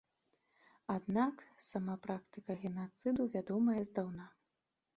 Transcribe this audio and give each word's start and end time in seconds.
Аднак, 0.93 1.43
сама 1.69 1.99
практыка 2.07 2.57
генацыду 2.63 3.31
вядомая 3.39 3.79
здаўна. 3.91 4.25